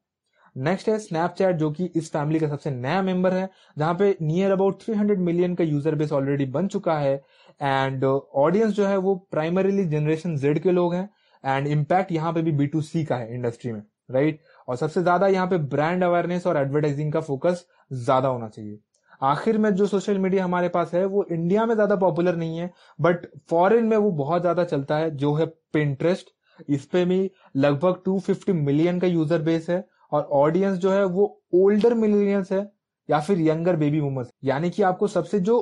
नेक्स्ट 0.55 0.89
है 0.89 0.97
स्नैपचैट 0.99 1.55
जो 1.55 1.69
कि 1.71 1.85
इस 1.95 2.11
फैमिली 2.11 2.39
का 2.39 2.47
सबसे 2.47 2.71
नया 2.71 3.01
मेंबर 3.01 3.33
है, 3.33 3.49
जहाँ 3.77 3.93
पे 3.93 4.15
नियर 4.21 4.51
अबाउट 4.51 4.81
300 4.81 5.17
मिलियन 5.19 5.55
का 5.55 5.63
यूज़र 5.63 5.95
बेस 5.95 6.11
ऑलरेडी 6.11 6.45
बन 6.47 6.67
चुका 6.67 6.97
है 6.97 7.15
एंड 7.63 8.03
ऑडियंस 8.03 8.71
uh, 8.71 8.77
जो 8.77 8.85
है 8.87 8.97
वो 8.97 9.15
प्राइमरीली 9.31 9.85
जनरेशन 9.85 10.35
जेड 10.37 10.59
के 10.59 10.71
लोग 10.71 10.93
हैं 10.93 11.09
एंड 11.43 11.67
इम्पैक्ट 11.67 12.11
यहाँ 12.11 12.33
पे 12.33 12.41
भी 12.41 12.51
बी 12.51 12.67
टू 12.67 12.81
सी 12.81 13.03
का 13.05 13.15
है 13.15 13.33
इंडस्ट्री 13.35 13.71
में 13.71 13.81
राइट? 14.11 14.39
और 14.67 14.75
सबसे 14.75 15.01
ज़्यादा 15.01 15.27
यहाँ 15.27 15.47
पे 15.47 15.57
ब्रांड 15.57 16.03
अवेयरनेस 16.03 16.47
और 16.47 16.57
एडवर्टाइजिंग 16.57 17.13
का 17.13 17.21
फोकस 17.21 17.65
ज़्यादा 17.93 18.29
होना 18.29 18.47
चाहिए। 18.49 18.79
आखिर 19.21 19.57
में 19.57 19.69
जो 19.71 19.85
सोशल 19.87 20.17
मीडिया 20.17 20.43
हमारे 20.43 20.69
पास 20.69 20.93
है 20.93 21.05
वो 21.05 21.25
इंडिया 21.31 21.65
में 21.65 21.73
ज़्यादा 21.75 21.95
पॉपुलर 21.95 22.35
नहीं 22.35 22.57
है 22.57 22.71
बट 23.01 23.25
फॉरेन 23.49 23.85
में 23.85 23.97
वो 23.97 24.11
बहुत 24.11 24.41
ज़्यादा 24.41 24.63
चलता 24.63 24.97
है 24.97 25.11
जो 25.17 25.33
है 25.33 25.45
पिंट्रेस्ट 25.73 26.33
इस 26.69 26.85
पे 26.85 27.03
भी 27.05 27.29
लगभग 27.55 28.01
250 28.07 28.49
मिलियन 28.49 28.99
का 28.99 29.07
यूज़र 29.07 29.41
बेस 29.41 29.69
है 29.69 29.83
और 30.11 30.23
ऑडियंस 30.33 30.77
जो 30.77 30.91
है 30.91 31.03
वो 31.05 31.25
ओल्डर 31.53 31.93
मिलेनियल्स 31.93 32.51
है 32.51 32.61
या 33.09 33.19
फिर 33.19 33.39
यंगर 33.41 33.75
बेबी 33.75 34.01
बूमर्स 34.01 34.29
यानी 34.43 34.69
कि 34.69 34.83
आपको 34.83 35.07
सबसे 35.07 35.39
जो 35.39 35.57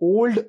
ओल्ड 0.00 0.40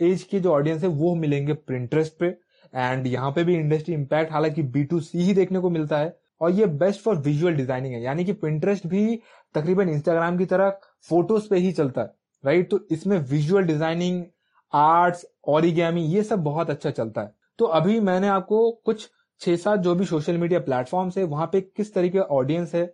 एज 0.00 0.22
के 0.22 0.40
जो 0.40 0.52
ऑडियंस 0.52 0.82
है, 0.82 0.88
वो 0.88 1.14
मिलेंगे 1.14 1.52
प्रिंटरेस्ट 1.52 2.18
पे। 2.18 2.26
एंड 2.72 3.06
यहाँ 3.06 3.30
पे 3.32 3.44
भी 3.44 3.54
इंडस्ट्री 3.54 3.94
इम्पैक्ट 3.94 4.32
हालाँकि 4.32 4.62
बी 4.64 4.84
टू 4.84 5.00
सी 5.00 5.22
ही 5.22 5.34
देखने 5.34 5.60
को 5.60 5.70
मिलता 5.70 5.98
है। 5.98 6.16
और 6.40 6.50
ये 6.50 6.66
बेस्ट 6.66 7.00
फॉर 7.00 7.16
विजुअल 7.16 7.54
डिज़ाइनिंग 7.54 7.94
है। 7.94 8.00
यानी 8.02 8.24
कि 8.24 8.32
पिंटरेस्ट 8.34 8.86
भी 8.86 9.20
तकरीबन 9.54 9.88
इंस्टाग्राम 9.88 10.38
की 10.38 10.46
तरह 10.46 10.70
फ़ोटोज़ 11.08 11.48
पे 11.50 11.56
ही 11.56 11.72
चलता 11.72 12.00
है 12.00 12.12
राइट 12.44 12.70
तो 12.70 12.78
इसमें 12.92 13.18
विजुअल 13.20 13.64
डिज़ाइनिंग 13.64 14.22
आर्ट्स 14.72 15.24
ऑरिगेमी 15.48 16.02
ये 16.06 16.22
सब 16.22 16.42
बहुत 16.44 16.70
अच्छा 16.70 16.90
चलता 16.90 17.20
है। 17.20 17.32
तो 17.58 17.64
अभी 17.64 17.98
मैंने 18.00 18.28
आपको 18.28 18.70
कुछ 18.84 19.08
छह 19.40 19.56
सात 19.56 19.80
जो 19.80 19.94
भी 19.94 20.04
सोशल 20.04 20.38
मीडिया 20.38 20.60
प्लेटफॉर्म्स 20.60 21.18
है, 21.18 21.24
वहाँ 21.24 21.46
पे 21.46 21.60
किस 21.60 21.94
तरीके 21.94 22.18
ऑडियंस 22.18 22.74
है 22.74 22.84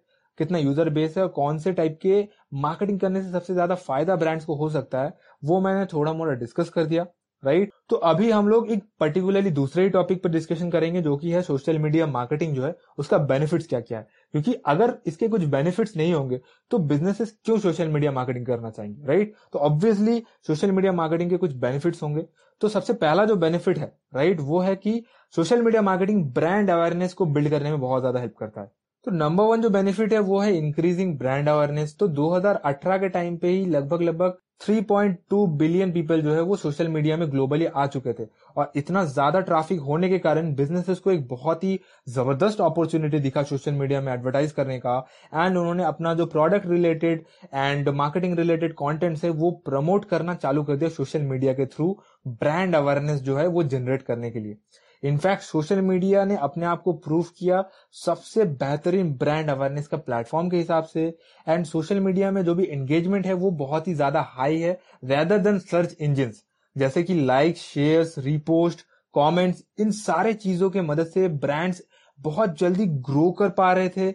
कितना 0.41 0.59
यूज़र 0.59 0.91
बेस 0.91 1.17
है 1.17 1.23
और 1.23 1.29
कौन 1.31 1.59
से 1.59 1.73
टाइप 1.75 1.99
के 2.03 2.25
मार्केटिंग 2.59 3.01
करने 3.01 3.23
से 3.23 3.31
सबसे 3.31 3.55
ज़्यादा 3.55 3.75
फ़ायदा 3.77 4.17
ब्रांड्स 4.17 4.45
को 4.45 4.55
हो 4.57 4.71
सकता 4.71 5.03
है, 5.03 5.13
वो 5.43 5.61
मैंने 5.61 5.87
थोड़ा 5.87 6.13
मोड़ा 6.15 6.35
डिस्कस 6.35 6.69
कर 6.71 6.85
दिया 6.87 7.07
राइट 7.43 7.71
तो 7.91 7.97
अभी 7.99 8.31
हम 8.31 8.49
लोग 8.49 8.71
एक 8.71 8.83
पर्टिकुलरली 9.01 9.51
दूसरे 9.51 9.83
ही 9.83 9.91
टॉपिक 9.91 10.23
पर 10.23 10.31
डिस्कशन 10.31 10.71
करेंगे, 10.71 11.01
जो 11.03 11.17
कि 11.17 11.31
है 11.31 11.41
सोशल 11.43 11.79
मीडिया 11.79 12.07
मार्केटिंग 12.09 12.55
जो 12.55 12.65
है, 12.65 12.75
उसका 12.99 13.19
बेनिफिट्स 13.21 13.67
क्या 13.67 13.81
क्या 13.83 13.99
है। 13.99 14.07
क्योंकि 14.35 14.55
अगर 14.67 14.95
इसके 15.07 15.29
कुछ 15.29 15.45
बेनिफिट्स 15.45 15.97
नहीं 15.97 16.13
होंगे 16.15 16.41
तो 16.71 16.79
बिजनेसेस 16.81 17.37
क्यों 17.45 17.59
सोशल 17.59 17.89
मीडिया 17.89 18.13
मार्केटिंग 18.13 18.47
करना 18.47 18.71
चाहेंगे 18.71 19.07
राइट 19.07 19.35
तो 19.53 19.59
ऑब्वियसली 19.61 20.23
सोशल 20.47 20.73
मीडिया 20.73 20.93
मार्केटिंग 20.95 21.31
के 21.31 21.37
कुछ 21.37 21.55
बेनिफिट्स 21.57 22.03
होंगे। 22.03 22.27
तो 22.61 22.69
सबसे 22.69 22.93
पहला 22.95 23.25
जो 23.25 23.37
बेनिफिट 23.39 23.79
है 23.79 23.93
राइट 24.15 24.41
वो 24.43 24.61
है 24.61 24.75
कि 24.77 25.03
social 25.35 25.63
media 25.63 25.83
marketing 25.83 26.25
brand 26.35 26.71
awareness 26.71 27.15
को 27.15 27.27
बिल्ड 27.29 27.51
करने 27.51 27.71
में 27.71 27.81
बहुत 27.81 28.03
ज़्यादा 28.03 28.21
हेल्प 28.21 28.35
करता 28.39 28.61
है। 28.61 28.71
तो 29.07 29.11
नंबर 29.11 29.45
वन 29.45 29.63
जो 29.63 29.69
बेनिफिट 29.71 30.13
है, 30.13 30.19
वो 30.21 30.39
है 30.41 30.57
इंक्रीजिंग 30.57 31.17
ब्रांड 31.19 31.49
अवेयरनेस 31.49 31.97
तो 32.01 32.07
2018 32.09 32.99
के 32.99 33.09
टाइम 33.09 33.37
पे 33.37 33.49
ही 33.49 33.65
लगभग 33.67 34.03
लगभग 34.03 34.37
3.2 34.61 35.47
बिलियन 35.59 35.93
पीपल 35.93 36.21
जो 36.23 36.33
है, 36.35 36.41
वो 36.41 36.57
सोशल 36.57 36.89
मीडिया 36.89 37.17
में 37.17 37.31
ग्लोबली 37.31 37.67
आ 37.67 37.87
चुके 37.87 38.13
थे। 38.13 38.27
और 38.57 38.73
इतना 38.77 39.05
ज़्यादा 39.05 39.41
ट्रैफ़िक 39.41 39.81
होने 39.81 40.09
के 40.09 40.19
कारण 40.19 40.55
बिजनेसेस 40.55 40.99
को 40.99 41.11
एक 41.13 41.27
बहुत 41.29 41.65
ही 41.65 41.79
ज़बरदस्त 42.09 42.61
अपॉर्चुनिटी 42.61 43.19
दिखा 43.21 43.43
सोशल 43.45 43.73
मीडिया 43.73 44.01
में 44.01 44.13
एडवर्टाइज 44.13 44.53
करने 44.53 44.79
का। 44.79 44.99
एंड 45.35 45.57
उन्होंने 45.57 45.85
अपना 45.85 46.15
जो 46.15 46.27
product 46.27 46.67
related 46.67 47.25
and 47.55 47.89
marketing 47.89 48.37
related 48.39 48.75
content 48.75 49.25
है, 49.25 49.31
वो 49.31 49.51
प्रमोट 49.65 50.05
करना 50.05 50.35
चालू 50.37 50.63
कर 50.63 50.77
दिया 50.77 50.91
सोशल 50.91 51.23
मीडिया 51.23 51.53
के 51.53 51.67
थ्रू 51.69 51.97
ब्रांड 52.27 52.77
अवेयरनेस 52.77 53.21
जो 53.23 53.37
है, 53.37 53.47
वो 53.47 53.63
जनरेट 53.65 54.03
करने 54.03 54.31
के 54.31 54.41
लिए। 54.41 54.57
इनफैक्ट 55.03 55.43
सोशल 55.43 55.81
मीडिया 55.83 56.25
ने 56.25 56.37
अपने 56.39 56.67
आप 56.67 56.83
को 56.83 56.93
प्रूव 57.05 57.27
किया 57.39 57.63
सबसे 57.97 58.45
बेहतरीन 58.45 59.13
ब्रांड 59.15 59.51
अवेयरनेस 59.51 59.87
का 59.89 59.97
प्लेटफॉर्म 59.99 60.49
के 60.51 60.57
हिसाब 60.57 60.85
से। 60.85 61.07
एंड 61.47 61.65
सोशल 61.67 62.01
मीडिया 62.01 62.31
में 62.31 62.43
जो 62.45 62.55
भी 62.55 62.65
एंगेजमेंट 62.65 63.27
है, 63.27 63.33
वो 63.35 63.51
बहुत 63.53 63.89
ही 63.89 63.95
ज़्यादा 63.95 64.21
हाई 64.31 64.59
है 64.59 64.79
रेदर 65.05 65.39
देन 65.39 65.59
सर्च 65.61 65.97
इंजिन 66.01 66.33
जैसे 66.77 67.03
कि 67.03 67.15
लाइक 67.17 67.57
शेयर 67.57 68.13
रिपोस्ट 68.19 68.81
कमेंट्स 69.15 69.65
इन 69.81 69.91
सारे 69.93 70.35
चीज़ों 70.35 70.71
के 70.71 70.81
मदद 70.83 71.07
से 71.07 71.29
ब्रांड्स 71.29 71.83
बहुत 72.19 72.59
जल्दी 72.59 72.87
ग्रो 72.87 73.31
कर 73.31 73.49
पा 73.53 73.73
रहे 73.73 73.89
थे। 73.89 74.09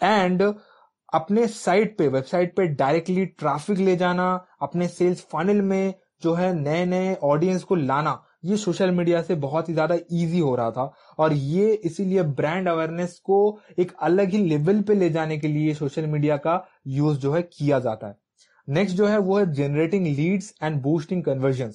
एंड 0.00 0.42
अपने 1.12 1.46
साइट 1.48 1.96
पे 1.98 2.08
वेबसाइट 2.08 2.54
पे 2.56 2.66
डायरेक्टली 2.66 3.24
ट्रैफ़िक 3.26 3.78
ले 3.78 3.96
जाना, 3.96 4.46
अपने 4.62 4.88
सेल्स 4.88 5.20
फनल 5.32 5.60
में 5.62 5.94
जो 6.22 6.34
है 6.34 6.52
नए 6.54 6.84
नए 6.86 7.14
ऑडियंस 7.24 7.62
को 7.64 7.74
लाना 7.74 8.12
ये 8.44 8.56
सोशल 8.56 8.90
मीडिया 8.90 9.22
से 9.22 9.34
बहुत 9.36 9.68
ही 9.68 9.74
ज़्यादा 9.74 9.94
इजी 9.94 10.38
हो 10.38 10.54
रहा 10.56 10.70
था 10.70 10.92
और 11.18 11.32
ये 11.32 11.72
इसीलिए 11.74 12.22
ब्रांड 12.32 12.68
अवेयरनेस 12.68 13.18
को 13.24 13.38
एक 13.78 13.92
अलग 14.02 14.30
ही 14.30 14.38
लेवल 14.38 14.80
पे 14.82 14.94
ले 14.94 15.10
जाने 15.10 15.38
के 15.38 15.48
लिए 15.48 15.74
सोशल 15.74 16.06
मीडिया 16.06 16.36
का 16.38 16.64
यूज़ 16.88 17.18
जो 17.18 17.32
है 17.32 17.42
किया 17.42 17.78
जाता 17.78 18.06
है। 18.06 18.16
नेक्स्ट 18.68 18.96
जो 18.96 19.06
है 19.06 19.18
वो 19.18 19.38
है 19.38 19.52
generating 19.54 20.06
leads 20.06 20.52
and 20.62 20.80
boosting 20.82 21.22
conversion 21.24 21.72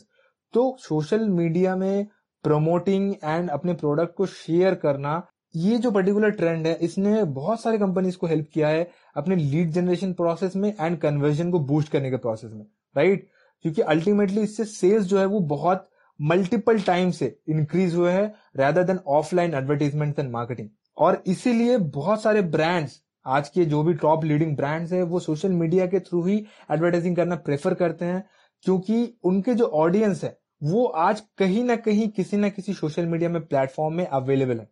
तो 0.53 0.75
सोशल 0.79 1.27
मीडिया 1.29 1.75
में 1.75 2.07
प्रमोटिंग 2.43 3.13
एंड 3.23 3.49
अपने 3.49 3.73
प्रोडक्ट 3.73 4.13
को 4.15 4.25
शेयर 4.25 4.75
करना, 4.75 5.21
ये 5.55 5.77
जो 5.77 5.91
पर्टिकुलर 5.91 6.29
ट्रेंड 6.31 6.67
है, 6.67 6.73
इसने 6.75 7.23
बहुत 7.25 7.61
सारे 7.61 7.77
कंपनीज़ 7.77 8.17
को 8.17 8.27
हेल्प 8.27 8.47
किया 8.53 8.67
है 8.67 8.89
अपने 9.15 9.35
लीड 9.35 9.71
जनरेशन 9.71 10.13
प्रोसेस 10.13 10.55
में 10.55 10.73
एंड 10.79 10.97
कन्वर्जन 10.99 11.51
को 11.51 11.59
बूस्ट 11.61 11.91
करने 11.91 12.09
के 12.11 12.17
प्रोसेस 12.17 12.51
में 12.51 12.65
राइट 12.95 13.27
क्योंकि 13.65 13.81
अल्टीमेटली 13.83 14.41
इससे 14.41 14.65
सेल्स 14.65 15.05
जो 15.05 15.19
है 15.19 15.25
वो 15.25 15.39
बहुत 15.47 15.87
मल्टीपल 16.21 16.79
टाइम 16.81 17.11
से 17.11 17.37
इंक्रीज 17.49 17.95
हुए 17.95 18.11
हैं 18.11 18.27
rather 18.57 18.83
than 18.83 18.99
offline 19.07 19.53
advertisement 19.53 20.19
and 20.19 20.31
marketing 20.31 20.69
और 20.97 21.23
इसीलिए 21.27 21.77
बहुत 21.77 22.21
सारे 22.21 22.41
ब्रांड्स 22.41 23.01
आज 23.25 23.49
के 23.49 23.65
जो 23.65 23.83
भी 23.83 23.93
टॉप 23.93 24.23
लीडिंग 24.23 24.55
ब्रांड्स 24.57 24.93
है, 24.93 25.03
वो 25.03 25.19
सोशल 25.19 25.51
मीडिया 25.51 25.85
के 25.85 25.99
थ्रू 25.99 26.23
ही 26.23 26.37
एडवर्टाइजिंग 26.71 27.15
करना 27.15 27.35
प्रेफर 27.35 27.73
करते 27.73 28.05
हैं, 28.05 28.23
क्योंकि 28.65 29.17
उनके 29.23 29.53
जो 29.53 29.65
ऑडियंस 29.65 30.23
है, 30.23 30.37
वो 30.63 30.85
आज 30.85 31.21
कहीं 31.37 31.63
ना 31.63 31.75
कहीं 31.75 32.07
किसी 32.09 32.37
ना 32.37 32.49
किसी 32.49 32.73
सोशल 32.73 33.05
मीडिया 33.05 33.29
में 33.29 33.45
प्लेटफॉर्म 33.45 33.95
में 33.95 34.05
अवेलेबल 34.07 34.59
है. 34.59 34.69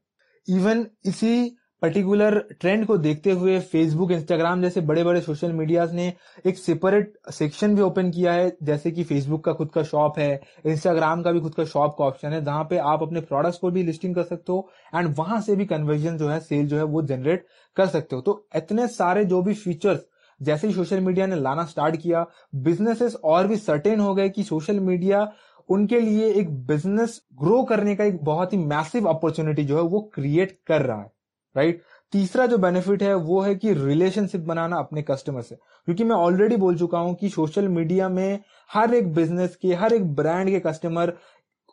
इवन 0.48 0.88
इसी 1.06 1.58
पर्टिकुलर 1.82 2.38
ट्रेंड 2.60 2.86
को 2.86 2.98
देखते 2.98 3.32
हुए 3.32 3.60
फेसबुक 3.62 4.12
इंस्टाग्राम 4.12 4.62
जैसे 4.62 4.82
बड़े 4.82 5.03
बड़े 5.03 5.22
सोशल 5.22 5.51
मीडियाज 5.53 5.94
ने 5.94 6.13
एक 6.46 6.58
सेपरेट 6.58 7.13
सेक्शन 7.32 7.75
भी 7.75 7.82
ओपन 7.82 8.10
किया 8.12 8.34
है, 8.34 8.55
जैसे 8.63 8.91
कि 8.91 9.03
फेसबुक 9.03 9.44
का 9.46 9.53
खुद 9.53 9.70
का 9.72 9.84
शॉप 9.84 10.20
है 10.20 10.41
इंस्टाग्राम 10.65 11.22
का 11.24 11.32
भी 11.32 11.39
खुद 11.39 11.55
का 11.55 11.65
शॉप 11.65 11.96
का 11.98 12.05
ऑप्शन 12.05 12.29
है, 12.29 12.44
जहाँ 12.46 12.63
पे 12.63 12.77
आप 12.77 13.03
अपने 13.03 13.22
प्रोडक्ट्स 13.22 13.58
को 13.58 13.72
भी 13.72 13.84
लिस्टिंग 13.84 14.15
कर 14.15 14.24
सकते 14.24 14.51
हो 14.51 14.70
एंड 14.96 15.13
वहाँ 15.17 15.39
से 15.41 15.55
भी 15.55 15.65
कन्वर्जन 15.65 16.17
जो 16.17 16.29
है 16.29 16.39
सेल 16.39 16.67
जो 16.67 16.77
है 16.77 16.84
वो 16.86 17.01
जनरेट 17.03 17.46
कर 17.77 17.88
सकते 17.88 18.15
हो। 18.15 18.22
तो 18.22 18.48
इतने 18.55 18.88
सारे 18.89 19.25
जो 19.25 19.41
भी 19.41 19.53
फीचर्स 19.53 20.05
जैसे 20.41 20.67
ही 20.67 20.74
सोशल 20.74 21.00
मीडिया 21.00 21.25
ने 21.25 21.36
लाना 21.36 21.65
स्टार्ट 21.65 21.96
किया 21.96 22.25
बिजनेसेस 22.55 23.15
और 23.15 23.48
भी 23.48 23.55
सर्टेन 23.58 24.00
हो 24.00 24.13
गए 24.15 24.29
कि 24.29 24.44
सोशल 24.44 24.79
मीडिया 24.82 25.27
उनके 25.70 26.00
लिए 26.00 26.32
एक 26.32 26.50
बिज़नेस 26.67 27.22
ग्रो 27.41 27.63
करने 27.63 27.96
का 27.96 28.03
एक 28.03 28.24
बहुत 28.24 28.53
ही 28.53 28.58
मैसिव 28.58 29.10
अपॉर्चुनिटी 29.10 29.63
जो 29.63 29.77
है 29.77 29.84
वो 29.84 30.00
क्रिएट 30.13 30.58
कर 30.67 30.82
रहा 30.82 31.01
है। 31.01 31.13
राइट? 31.56 31.82
तीसरा 32.14 32.46
जो 32.46 32.58
बेनिफिट 32.58 33.04
है 33.04 33.14
वो 33.16 33.40
है 33.42 33.54
कि 33.56 33.74
रिलेशनशिप 33.74 34.42
बनाना 34.42 34.78
अपने 34.78 35.02
कस्टमर 35.02 35.42
से। 35.42 35.56
क्योंकि 35.56 36.04
मैं 36.04 36.16
ऑलरेडी 36.16 36.56
बोल 36.58 36.78
चुका 36.78 37.00
हूँ 37.00 37.16
कि 37.16 37.30
सोशल 37.30 37.68
मीडिया 37.70 38.10
में 38.10 38.40
हर 38.70 38.94
एक 38.94 39.14
बिज़नेस 39.14 39.56
के, 39.56 39.74
हर 39.74 39.94
एक 39.94 40.14
ब्रांड 40.16 40.50
के 40.50 40.60
कस्टमर 40.60 41.14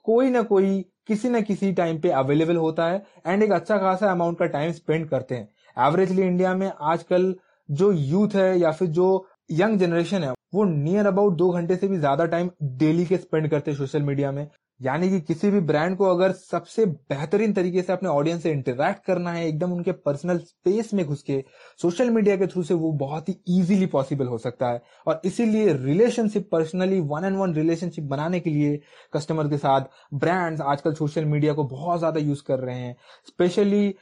कोई 0.04 0.30
ना 0.30 0.42
कोई, 0.42 0.84
किसी 1.08 1.28
ना 1.28 1.40
किसी 1.40 1.72
टाइम 1.72 1.98
पे 2.00 2.10
अवेलेबल 2.10 2.56
होता 2.56 2.86
है 2.86 3.02
एंड 3.26 3.42
एक 3.42 3.52
अच्छा 3.52 3.76
खासा 3.78 4.10
अमाउंट 4.10 4.38
का 4.38 4.46
टाइम 4.48 4.72
स्पेंड 4.72 5.08
करते 5.08 5.34
हैं। 5.34 5.48
एवरेजली 5.78 6.22
इंडिया 6.22 6.54
में 6.54 6.70
आजकल 6.82 7.34
जो 7.68 7.92
यूथ 7.92 8.34
है 8.34 8.58
या 8.60 8.70
फिर 8.72 8.88
जो 8.90 9.26
यंग 9.52 9.78
जनरेशन 9.78 10.22
है, 10.22 10.32
वो 10.54 10.64
नियर 10.64 11.06
अबाउट 11.06 11.36
दो 11.36 11.50
घंटे 11.50 11.76
से 11.76 11.88
भी 11.88 11.98
ज़्यादा 11.98 12.24
टाइम 12.26 12.50
डेली 12.78 13.04
के 13.06 13.16
स्पेंड 13.16 13.48
करते 13.50 13.70
हैं 13.70 13.78
सोशल 13.78 14.02
मीडिया 14.02 14.32
में। 14.32 14.46
यानी 14.82 15.08
कि 15.10 15.20
किसी 15.20 15.50
भी 15.50 15.60
ब्रांड 15.62 15.96
को 15.96 16.04
अगर 16.06 16.32
सबसे 16.32 16.84
बेहतरीन 16.86 17.52
तरीके 17.52 17.82
से 17.82 17.92
अपने 17.92 18.08
ऑडियंस 18.08 18.42
से 18.42 18.50
इंटरेक्ट 18.50 19.04
करना 19.06 19.32
है, 19.32 19.46
एकदम 19.48 19.72
उनके 19.72 19.92
पर्सनल 19.92 20.38
स्पेस 20.38 20.92
में 20.94 21.04
घुस 21.06 21.22
के 21.22 21.42
सोशल 21.82 22.10
मीडिया 22.10 22.36
के 22.36 22.46
थ्रू 22.46 22.62
से 22.62 22.74
वो 22.74 22.92
बहुत 22.98 23.28
ही 23.28 23.36
इजीली 23.50 23.86
पॉसिबल 23.86 24.26
हो 24.26 24.38
सकता 24.38 24.68
है। 24.68 24.80
और 25.06 25.20
इसीलिए 25.24 25.72
relationship 25.74 26.48
personally 26.52 27.00
one 27.02 27.24
and 27.24 27.36
one 27.36 27.54
relationship 27.54 28.04
बनाने 28.06 28.40
के 28.40 28.50
लिए 28.50 28.80
कस्टमर 29.12 29.48
के 29.48 29.56
साथ 29.58 29.86
ब्रांड्स 30.14 30.60
आजकल 30.62 30.94
सोशल 30.94 31.24
मीडिया 31.24 31.52
को 31.52 31.64
बहुत 31.66 31.98
ज़्यादा 31.98 32.20
यूज़ 32.20 32.42
कर 32.46 32.58
रहे 32.58 32.76
हैं। 32.76 32.96
स्पेशली 33.28 33.94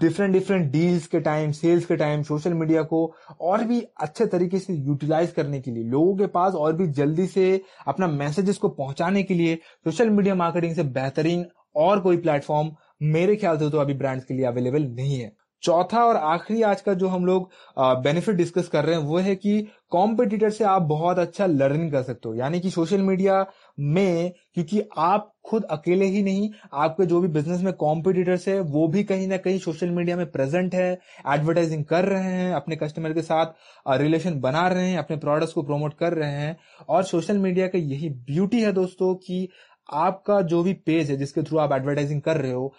डिफरेंट 0.00 0.32
डिफरेंट 0.32 0.70
डील्स 0.72 1.06
के 1.06 1.20
टाइम 1.20 1.50
सेल्स 1.52 1.86
के 1.86 1.96
टाइम 1.96 2.22
सोशल 2.22 2.54
मीडिया 2.54 2.82
को 2.82 3.00
और 3.40 3.64
भी 3.64 3.80
अच्छे 4.00 4.26
तरीके 4.26 4.58
से 4.58 4.74
यूटिलाइज 4.74 5.30
करने 5.30 5.60
के 5.60 5.70
लिए, 5.70 5.84
लोगों 5.84 6.16
के 6.16 6.26
पास 6.28 6.54
और 6.54 6.72
भी 6.76 6.86
जल्दी 6.88 7.26
से 7.26 7.60
अपना 7.88 8.06
मैसेजेस 8.06 8.58
को 8.58 8.68
पहुँचाने 8.68 9.22
के 9.22 9.34
लिए 9.34 9.58
सोशल 9.84 10.10
मीडिया 10.10 10.34
मार्केटिंग 10.34 10.74
से 10.74 10.82
बेहतरीन 10.92 11.44
और 11.76 12.00
कोई 12.00 12.16
प्लेटफॉर्म 12.16 12.70
मेरे 13.02 13.36
ख्याल 13.36 13.58
से 13.58 13.70
तो 13.70 13.78
अभी 13.78 13.94
ब्रांड्स 13.94 14.24
के 14.24 14.34
लिए 14.34 14.46
अवेलेबल 14.46 14.86
नहीं 14.86 15.18
है। 15.18 15.32
चौथा 15.62 16.04
और 16.04 16.16
आखिरी 16.16 16.62
आज 16.62 16.80
का 16.80 16.94
जो 16.94 17.08
हम 17.08 17.24
लोग 17.26 17.50
बेनिफिट 17.78 18.36
डिस्कस 18.36 18.68
कर 18.68 18.84
रहे 18.84 18.96
हैं, 18.96 19.02
वो 19.02 19.18
है 19.18 19.34
कि 19.36 19.60
कॉम्पिटिटर 19.90 20.50
से 20.50 20.64
आप 20.64 20.82
बहुत 20.82 21.18
अच्छा 21.18 21.46
लर्निंग 21.46 21.90
कर 21.92 22.02
सकते 22.02 22.28
हो। 22.28 22.34
यानी 22.34 22.60
कि 22.60 22.70
सोशल 22.70 23.02
मीडिया 23.02 23.44
में, 23.78 24.32
क्योंकि 24.54 24.82
आप 24.98 25.32
खुद 25.44 25.64
अकेले 25.70 26.04
ही 26.04 26.22
नहीं, 26.22 26.50
आपके 26.74 27.06
जो 27.06 27.20
भी 27.20 27.28
बिज़नेस 27.28 27.62
में 27.62 27.72
कॉम्पिटिटर्स 27.74 28.48
है, 28.48 28.58
वो 28.60 28.86
भी 28.88 29.04
कहीं 29.04 29.28
ना 29.28 29.36
कहीं 29.36 29.58
सोशल 29.58 29.90
मीडिया 29.90 30.16
में 30.16 30.30
प्रेजेंट 30.30 30.74
है 30.74 30.90
एडवर्टाइजिंग 31.28 31.84
कर 31.84 32.04
रहे 32.04 32.22
हैं, 32.24 32.52
अपने 32.54 32.76
कस्टमर 32.76 33.12
के 33.12 33.22
साथ 33.22 33.98
रिलेशन 34.00 34.40
बना 34.40 34.66
रहे 34.68 34.88
हैं, 34.88 34.98
अपने 34.98 35.16
प्रोडक्ट्स 35.16 35.52
को 35.52 35.62
प्रमोट 35.62 35.94
कर 35.94 36.14
रहे 36.14 36.30
हैं। 36.32 36.56
और 36.88 37.02
सोशल 37.04 37.38
मीडिया 37.38 37.66
का 37.66 37.78
यही 37.78 38.08
ब्यूटी 38.08 38.62
है 38.62 38.72
दोस्तों 38.72 39.14
कि 39.16 39.48
आपका 39.88 40.40
जो 40.42 40.62
भी 40.62 40.72
पेज 40.76 41.10
है, 41.10 41.16
जिसके 41.16 41.42
थ्रू 41.42 41.58
आप 41.58 41.72
एडवर्टाइजिंग 41.72 42.20
कर 42.22 42.36
रहे 42.36 42.52
हो 42.52 42.72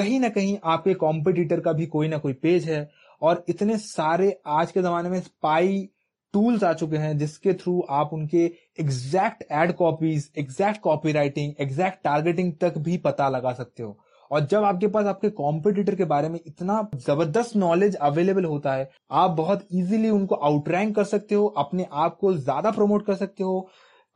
कहीं 0.00 0.20
ना 0.20 0.28
कहीं 0.30 0.56
आपके 0.64 0.94
कॉम्पिटिटर 0.96 1.60
का 1.60 1.72
भी 1.72 1.86
कोई 1.88 2.08
ना 2.08 2.18
कोई 2.18 2.32
पेज 2.42 2.68
है 2.68 2.88
और 3.22 3.44
इतने 3.48 3.78
सारे 3.78 4.34
आज 4.48 4.70
के 4.72 4.82
जमाने 4.82 5.08
में 5.08 5.20
स्पाई 5.20 5.88
टूल्स 6.34 6.64
आ 6.64 6.72
चुके 6.72 6.96
हैं 6.96 7.16
जिसके 7.18 7.52
थ्रू 7.54 7.80
आप 7.90 8.10
उनके 8.12 8.44
exact 8.80 9.42
ad 9.52 9.72
copies 9.76 10.30
exact 10.38 10.80
copy 10.80 11.12
writing 11.12 11.52
exact 11.60 12.02
targeting 12.04 12.52
तक 12.60 12.78
भी 12.78 12.96
पता 12.98 13.28
लगा 13.28 13.52
सकते 13.52 13.82
हो। 13.82 13.96
और 14.30 14.46
जब 14.46 14.64
आपके 14.64 14.86
पास 14.88 15.06
आपके 15.06 15.30
कॉम्पिटिटर 15.36 15.94
के 15.94 16.04
बारे 16.06 16.28
में 16.28 16.38
इतना 16.38 16.80
ज़बरदस्त 16.96 17.56
नॉलेज 17.56 17.96
अवेलेबल 17.98 18.44
होता 18.44 18.74
है, 18.74 18.90
आप 19.12 19.30
बहुत 19.32 19.66
इजीली 19.72 20.10
उनको 20.10 20.34
आउटरैंक 20.34 20.94
कर 20.96 21.04
सकते 21.06 21.34
हो, 21.34 21.46
अपने 21.46 21.86
आप 21.92 22.16
को 22.20 22.32
ज़्यादा 22.34 22.70
प्रमोट 22.70 23.06
कर 23.06 23.14
सकते 23.16 23.44
हो। 23.44 23.68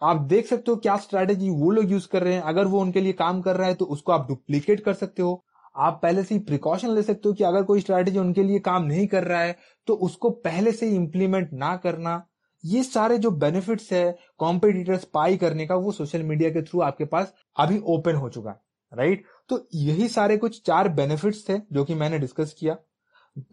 आप 0.02 0.20
देख 0.28 0.46
सकते 0.46 0.70
हो 0.70 0.76
क्या 0.78 0.96
स्ट्रैटेजी 0.98 1.50
वो 1.52 1.70
लोग 1.70 1.90
यूज़ 1.92 2.08
कर 2.08 2.22
रहे 2.22 2.34
हैं। 2.34 2.42
अगर 2.44 2.66
वो 2.66 2.80
उनके 2.80 3.00
लिए 3.00 3.12
काम 3.14 3.40
कर 3.42 3.56
रहा 3.56 3.68
है 3.68 3.74
तो 3.74 3.84
उसको 3.86 4.12
आप 4.12 4.28
डुप्लीकेट 4.28 4.80
कर 4.80 4.94
सकते 4.94 5.22
हो। 5.22 5.44
आप 5.76 5.98
पहले 6.02 6.22
से 6.22 6.34
ही 6.34 6.40
प्रिकॉशन 6.42 6.90
ले 6.90 7.02
सकते 7.02 7.28
हो 7.28 7.34
कि 7.34 7.44
अगर 7.44 7.62
कोई 7.62 7.80
स्ट्रैटेजी 7.80 8.18
उनके 8.18 8.42
लिए 8.42 8.58
काम 8.60 8.84
नहीं 8.84 9.06
कर 9.06 9.24
रहा 9.24 9.40
है 9.40 9.56
तो 9.88 9.94
उसको 10.02 10.30
पहले 10.30 10.72
से 10.72 10.86
ही 10.86 10.96
इंप्लीमेंट 10.96 11.52
ना 11.54 11.74
करना। 11.76 12.22
ये 12.64 12.82
सारे 12.82 13.18
जो 13.18 13.30
बेनिफिट्स 13.32 13.92
है 13.92 14.16
कॉम्पिटिटर्स 14.38 15.04
पाई 15.04 15.36
करने 15.36 15.66
का, 15.66 15.74
वो 15.74 15.92
सोशल 15.92 16.22
मीडिया 16.22 16.50
के 16.50 16.62
थ्रू 16.62 16.80
आपके 16.82 17.04
पास 17.06 17.32
अभी 17.56 17.80
ओपन 17.86 18.14
हो 18.14 18.28
चुका 18.28 18.50
है 18.50 18.60
राइट 18.92 19.24
तो 19.48 19.66
यही 19.74 20.08
सारे 20.08 20.36
कुछ 20.36 20.60
चार 20.62 20.88
बेनिफिट्स 20.90 21.48
थे, 21.48 21.58
जो 21.72 21.84
कि 21.84 21.94
मैंने 21.94 22.18
डिस्कस 22.18 22.54
किया। 22.58 22.76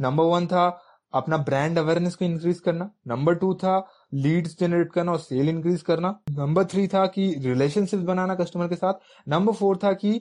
नंबर 0.01 0.23
वन 0.25 0.47
था 0.47 0.67
अपना 1.13 1.37
ब्रांड 1.39 1.77
अवेयरनेस 1.79 2.15
को 2.15 2.25
इंक्रीज 2.25 2.59
करना। 2.59 2.89
नंबर 3.07 3.35
टू 3.35 3.53
था 3.53 3.77
लीड्स 4.13 4.57
जनरेट 4.59 4.91
करना 4.91 5.11
और 5.11 5.19
सेल 5.19 5.49
इंक्रीज 5.49 5.81
करना। 5.81 6.09
नंबर 6.31 6.65
थ्री 6.65 6.87
था 6.87 7.05
कि 7.07 7.33
रिलेशनशिप 7.39 7.99
बनाना 8.01 8.35
कस्टमर 8.35 8.67
के 8.67 8.75
साथ। 8.75 8.93
नंबर 9.27 9.53
फोर 9.53 9.79
था 9.83 9.91
कि 9.93 10.13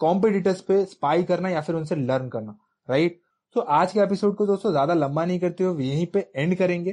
कॉम्पिटिटर्स 0.00 0.60
पे 0.60 0.84
स्पाई 0.84 1.22
करना 1.22 1.48
या 1.48 1.60
फिर 1.60 1.76
उनसे 1.76 1.96
लर्न 1.96 2.28
करना 2.28 2.58
राइट 2.88 3.20
तो 3.56 3.60
आज 3.60 3.92
के 3.92 4.00
एपिसोड 4.00 4.34
को 4.36 4.46
दोस्तों 4.46 4.70
ज़्यादा 4.70 4.94
लंबा 4.94 5.24
नहीं 5.24 5.40
करते 5.40 5.64
हुए, 5.64 5.84
यहीं 5.84 6.06
पे 6.06 6.30
एंड 6.36 6.54
करेंगे। 6.54 6.92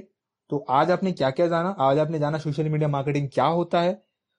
तो 0.50 0.58
आज 0.70 0.92
आपने 0.92 1.12
क्या 1.12 1.30
क्या 1.30 1.48
जाना? 1.48 1.70
आज 1.70 2.00
आपने 2.00 2.20
जाना 2.20 2.38
सोशल 2.38 2.70
मीडिया 2.70 2.90
मार्केटिंग 2.90 3.28
क्या 3.34 3.46
होता 3.46 3.82
है? 3.82 3.94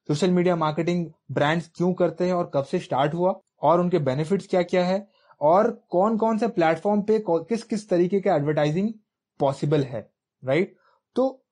सोशल 0.08 0.30
मीडिया 0.30 0.56
मार्केटिंग 0.56 1.06
ब्रांड्स 1.32 1.70
क्यों 1.76 1.92
करते 1.94 2.26
हैं 2.26 2.32
और 2.32 2.50
कब 2.54 2.64
से 2.64 2.78
स्टार्ट 2.78 3.14
हुआ? 3.14 3.34
और 3.62 3.80
उनके 3.80 3.98
बेनिफिट्स 3.98 4.46
क्या 4.46 4.62
क्या 4.62 4.84
है? 4.84 5.06
और 5.40 5.70
कौन 5.90 6.16
कौन 6.16 6.38
से 6.38 6.48
प्लेटफॉर्म 6.48 7.02
पे 7.02 7.24
किस 7.28 7.64
किस 7.64 7.88
तरीके 7.88 8.20
का 8.20 8.34
एडवर्टाइजिंग 8.34 8.92
पॉसिबल 9.40 9.82
है 9.82 10.00
राइट 10.42 10.76
तो 11.16 11.44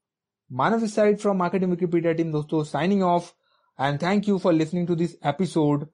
मानव 0.52 0.87
side 0.87 1.18
from 1.18 1.37
marketing 1.37 1.71
Wikipedia 1.71 2.12
team 2.12 2.33
दोस्तों 2.33 2.64
signing 2.64 3.02
off 3.02 3.33
and 3.80 4.02
thank 4.02 4.28
you 4.28 4.38
for 4.38 4.52
listening 4.52 4.87
to 4.87 4.94
this 4.94 5.16
episode 5.26 5.87